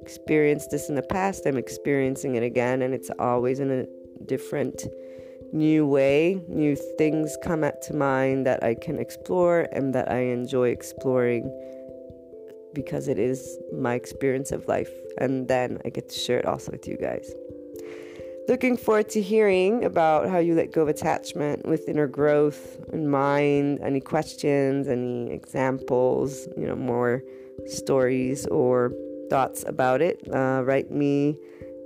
experienced 0.01 0.71
this 0.71 0.89
in 0.89 0.95
the 0.95 1.01
past, 1.01 1.45
I'm 1.45 1.57
experiencing 1.57 2.35
it 2.35 2.43
again, 2.43 2.81
and 2.81 2.93
it's 2.93 3.09
always 3.17 3.59
in 3.59 3.71
a 3.71 3.85
different 4.25 4.85
new 5.55 5.87
way, 5.87 6.41
new 6.47 6.75
things 6.75 7.37
come 7.41 7.63
up 7.63 7.81
to 7.81 7.95
mind 7.95 8.45
that 8.45 8.61
I 8.63 8.75
can 8.75 8.99
explore 8.99 9.67
and 9.71 9.95
that 9.95 10.11
I 10.11 10.19
enjoy 10.19 10.69
exploring 10.69 11.49
because 12.73 13.07
it 13.07 13.17
is 13.17 13.57
my 13.73 13.95
experience 13.95 14.51
of 14.51 14.67
life. 14.67 14.91
And 15.17 15.47
then 15.47 15.79
I 15.85 15.89
get 15.89 16.09
to 16.09 16.19
share 16.19 16.39
it 16.39 16.45
also 16.45 16.73
with 16.73 16.87
you 16.87 16.97
guys. 16.97 17.31
Looking 18.47 18.77
forward 18.77 19.09
to 19.09 19.21
hearing 19.21 19.85
about 19.85 20.29
how 20.29 20.37
you 20.37 20.53
let 20.53 20.71
go 20.71 20.83
of 20.83 20.87
attachment 20.89 21.65
with 21.65 21.89
inner 21.89 22.05
growth 22.05 22.77
in 22.93 23.09
mind. 23.09 23.79
Any 23.81 24.01
questions, 24.01 24.87
any 24.87 25.31
examples, 25.31 26.47
you 26.55 26.67
know, 26.67 26.75
more 26.75 27.23
stories 27.65 28.45
or 28.47 28.91
thoughts 29.31 29.63
about 29.65 30.01
it. 30.01 30.19
Uh, 30.31 30.61
write 30.63 30.91
me 30.91 31.39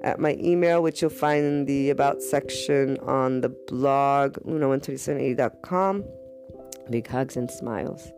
at 0.04 0.20
my 0.20 0.36
email, 0.40 0.82
which 0.82 1.02
you'll 1.02 1.10
find 1.12 1.44
in 1.46 1.66
the 1.66 1.90
About 1.90 2.22
section 2.22 2.98
on 3.00 3.42
the 3.42 3.50
blog, 3.50 4.38
una13780.com. 4.46 6.04
Big 6.90 7.08
hugs 7.08 7.38
and 7.38 7.50
smiles. 7.52 8.12